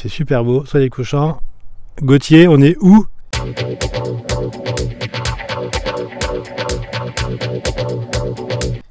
[0.00, 1.40] fait super beau, soleil couchant.
[2.02, 3.06] Gauthier, on est où?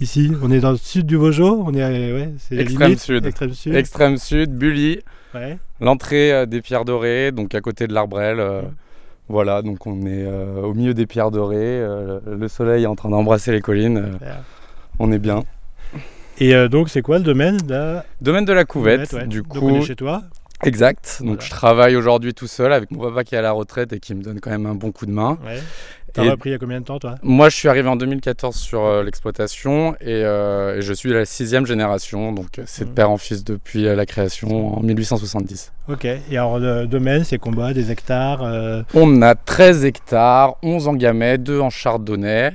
[0.00, 1.82] Ici, on est dans le sud du Vosgeot, on est
[2.12, 3.26] ouais, c'est Extrême limite, sud.
[3.26, 3.74] Extrême sud.
[3.74, 5.00] Extrême sud, Bully,
[5.34, 5.58] Ouais.
[5.80, 8.40] l'entrée euh, des pierres dorées, donc à côté de l'Arbrel.
[8.40, 8.68] euh, Mhm.
[9.28, 12.96] Voilà, donc on est euh, au milieu des pierres dorées, euh, le soleil est en
[12.96, 14.38] train d'embrasser les collines, euh, Super.
[14.98, 15.44] on est bien.
[16.38, 19.26] Et euh, donc, c'est quoi le domaine de la Domaine de la couvette, ouais.
[19.26, 20.22] du Donc, on est coup, chez toi
[20.64, 21.18] exact.
[21.20, 21.42] Donc Voilà.
[21.44, 24.14] je travaille aujourd'hui tout seul avec mon papa qui est à la retraite et qui
[24.14, 25.38] me donne quand même un bon coup de main.
[25.44, 25.60] Ouais.
[26.12, 27.14] T'as repris il y a combien de temps, toi?
[27.22, 31.14] Moi, je suis arrivé en 2014 sur euh, l'exploitation et, euh, et je suis de
[31.14, 32.94] la sixième génération, donc euh, c'est de Mhm.
[32.96, 35.72] père en fils depuis euh, la création en 1870.
[35.88, 36.04] Ok.
[36.06, 38.42] Et alors, le domaine, c'est combien Des hectares
[38.94, 42.50] On a 13 hectares, 11 en gamay, 2 en chardonnay.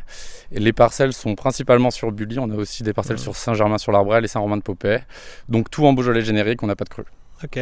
[0.51, 2.37] Et les parcelles sont principalement sur Bully.
[2.39, 3.21] On a aussi des parcelles Mhm.
[3.23, 5.01] sur Saint-Germain-sur-l'Arbrel et Saint-Romain-de-Popais.
[5.47, 7.03] Donc tout en Beaujolais générique, on n'a pas de cru.
[7.43, 7.59] Ok.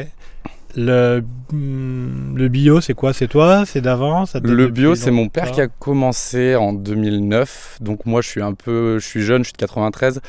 [0.76, 3.14] Le, hmm, le bio, c'est quoi?
[3.14, 3.64] C'est toi?
[3.66, 4.26] C'est d'avant?
[4.42, 7.78] Le bio, c'est mon père qui a commencé en 2009.
[7.80, 10.20] Donc moi, je suis un peu, je suis jeune, je suis de 93.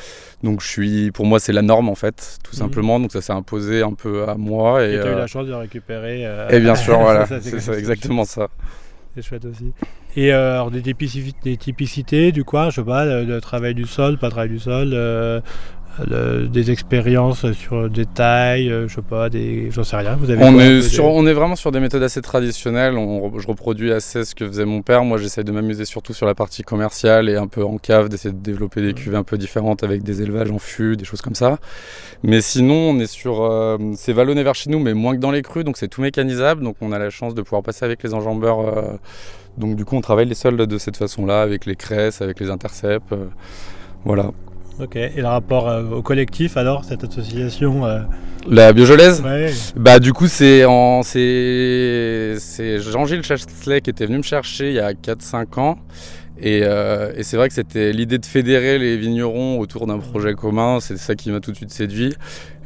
[0.42, 2.59] Donc je suis, pour moi, c'est la norme en fait, tout Mhm.
[2.59, 3.01] simplement.
[3.01, 4.84] Donc ça s'est imposé un peu à moi.
[4.84, 6.27] Et, Et tu as eu euh, la chance de récupérer.
[6.27, 8.48] euh, et bien sûr, voilà, c'est exactement ça.
[9.14, 9.73] C'est chouette aussi.
[10.17, 13.75] Et euh, alors des typicités, des typicités du quoi Je sais pas, le, le travail
[13.75, 15.41] du sol, pas travail du sol, euh,
[16.53, 20.17] des expériences sur des tailles, euh, je sais pas, des, j'en sais rien.
[20.17, 22.97] Vous avez On est, sur, on est vraiment sur des méthodes assez traditionnelles.
[22.97, 25.05] On je reproduis assez ce que faisait mon père.
[25.05, 28.33] Moi, j'essaie de m'amuser surtout sur la partie commerciale et un peu en cave, d'essayer
[28.34, 28.95] de développer des Mhm.
[28.95, 31.59] cuvées un peu différentes avec des élevages en fût, des choses comme ça.
[32.23, 33.42] Mais sinon, on est sur.
[33.42, 36.03] euh, c'est vallonné vers chez nous, mais moins que dans les crues, donc c'est tout
[36.03, 36.62] mécanisable.
[36.62, 38.61] Donc on a la chance de pouvoir passer avec les enjambeurs.
[38.61, 38.83] euh,
[39.58, 42.51] donc du coup, on travaille les sols de cette façon-là, avec les cresses, avec les
[42.51, 43.14] intercepts.
[44.05, 44.31] voilà.
[44.80, 44.97] Ok.
[44.97, 48.00] Et le rapport euh, au collectif alors, cette association euh,
[48.48, 49.53] La biojolaise Ouais.
[49.77, 52.36] Bah du coup c'est en c'est
[52.80, 55.78] Jean-Gilles Chasselet qui était venu me chercher il y a 4-5 ans
[56.41, 60.35] et, euh, et c'est vrai que c'était l'idée de fédérer les vignerons autour d'un projet
[60.35, 62.14] commun, c'est ça qui m'a tout de suite séduit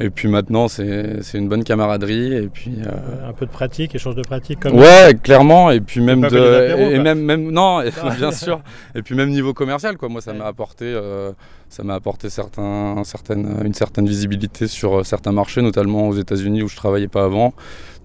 [0.00, 4.14] et puis maintenant c'est une bonne camaraderie et puis euh, Un peu de pratique, échange
[4.14, 8.10] de pratique comme Ouais, clairement, et puis même de, apéros, et, même, même, non, Ah.
[8.16, 8.60] bien sûr,
[8.94, 10.08] et puis même niveau commercial, quoi.
[10.08, 10.38] Moi, ça Ouais.
[10.38, 11.32] m'a apporté, euh,
[11.68, 16.68] ça m'a apporté certains, certaines, une certaine visibilité sur certains marchés, notamment aux États-Unis où
[16.68, 17.52] je travaillais pas avant.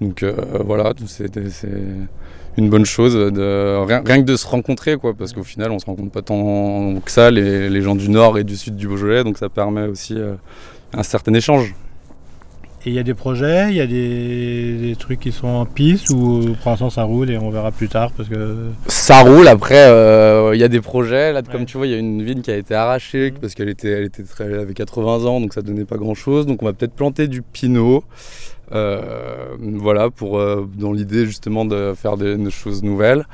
[0.01, 0.25] Donc
[0.65, 1.37] voilà, c'est
[2.57, 5.79] une bonne chose de rien, rien que de se rencontrer, quoi, parce qu'au final, on
[5.79, 8.87] se rencontre pas tant que ça, les, les gens du nord et du sud du
[8.87, 10.35] Beaujolais, donc ça permet aussi euh,
[10.93, 11.73] un certain échange.
[12.85, 15.65] Et il y a des projets, il y a des, des trucs qui sont en
[15.65, 18.57] piste ou pour l'instant ça roule et on verra plus tard parce que.
[18.87, 21.95] Ça roule, après euh, il y a des projets, là comme tu vois il y
[21.95, 23.39] a une vigne qui a été arrachée Mhm.
[23.39, 26.13] parce qu'elle était, elle était très, elle avait 80 ans donc ça donnait pas grand
[26.15, 28.03] chose, donc on va peut-être planter du pinot,
[28.73, 33.25] euh, voilà pour euh, dans l'idée justement de faire des, des choses nouvelles.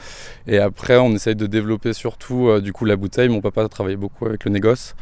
[0.48, 3.98] Et après on essaye de développer surtout euh, du coup la bouteille, mon papa travaillait
[3.98, 4.96] beaucoup avec le négoce,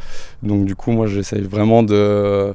[0.44, 2.53] donc du coup moi j'essaye vraiment de...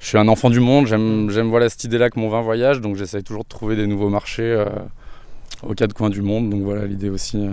[0.00, 2.96] Je suis un enfant du monde, j'aime voilà cette idée-là que mon vin voyage, donc
[2.96, 4.64] j'essaye toujours de trouver des nouveaux marchés euh,
[5.62, 6.48] aux quatre coins du monde.
[6.48, 7.50] Donc voilà l'idée aussi euh,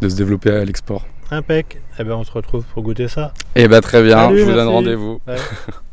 [0.00, 1.04] de se développer à l'export.
[1.32, 1.82] Impec.
[1.98, 3.34] Eh ben on se retrouve pour goûter ça.
[3.56, 5.20] Et bah très bien, Salut, je vous donne rendez-vous.
[5.26, 5.36] Ouais.